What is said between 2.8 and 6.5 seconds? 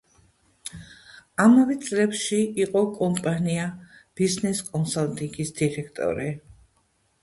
კომპანია „ბიზნეს კონსალტინგის“ დირექტორი.